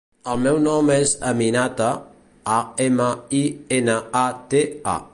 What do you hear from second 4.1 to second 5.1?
a, te, a.